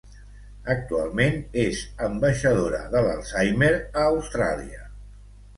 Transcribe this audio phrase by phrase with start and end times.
[0.73, 4.83] Actualment és ambaixadora de l'Alzheimer a Austràlia.